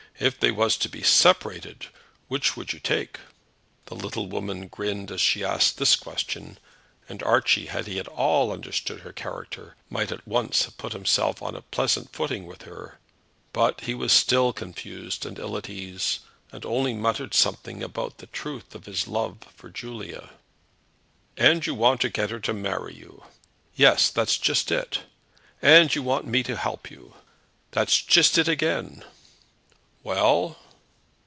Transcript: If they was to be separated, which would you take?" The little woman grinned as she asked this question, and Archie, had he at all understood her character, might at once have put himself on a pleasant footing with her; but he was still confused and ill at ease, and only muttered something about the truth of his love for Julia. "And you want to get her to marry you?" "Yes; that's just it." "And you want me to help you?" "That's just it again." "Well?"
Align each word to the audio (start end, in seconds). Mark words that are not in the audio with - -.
If 0.19 0.39
they 0.39 0.51
was 0.51 0.77
to 0.77 0.87
be 0.89 1.01
separated, 1.01 1.87
which 2.27 2.55
would 2.55 2.73
you 2.73 2.79
take?" 2.79 3.17
The 3.87 3.95
little 3.95 4.27
woman 4.27 4.67
grinned 4.67 5.09
as 5.09 5.19
she 5.19 5.43
asked 5.43 5.79
this 5.79 5.95
question, 5.95 6.59
and 7.09 7.23
Archie, 7.23 7.65
had 7.65 7.87
he 7.87 7.97
at 7.97 8.07
all 8.07 8.51
understood 8.51 8.99
her 8.99 9.13
character, 9.13 9.75
might 9.89 10.11
at 10.11 10.27
once 10.27 10.65
have 10.65 10.77
put 10.77 10.93
himself 10.93 11.41
on 11.41 11.55
a 11.55 11.63
pleasant 11.63 12.13
footing 12.13 12.45
with 12.45 12.63
her; 12.63 12.99
but 13.51 13.81
he 13.81 13.95
was 13.95 14.13
still 14.13 14.53
confused 14.53 15.25
and 15.25 15.39
ill 15.39 15.57
at 15.57 15.67
ease, 15.71 16.19
and 16.51 16.65
only 16.67 16.93
muttered 16.93 17.33
something 17.33 17.81
about 17.81 18.19
the 18.19 18.27
truth 18.27 18.75
of 18.75 18.85
his 18.85 19.07
love 19.07 19.39
for 19.55 19.71
Julia. 19.71 20.29
"And 21.35 21.65
you 21.65 21.73
want 21.73 21.99
to 22.01 22.09
get 22.09 22.29
her 22.29 22.39
to 22.41 22.53
marry 22.53 22.93
you?" 22.93 23.23
"Yes; 23.73 24.11
that's 24.11 24.37
just 24.37 24.71
it." 24.71 24.99
"And 25.63 25.95
you 25.95 26.03
want 26.03 26.27
me 26.27 26.43
to 26.43 26.57
help 26.57 26.91
you?" 26.91 27.15
"That's 27.71 27.99
just 27.99 28.37
it 28.37 28.47
again." 28.47 29.03
"Well?" 30.03 30.57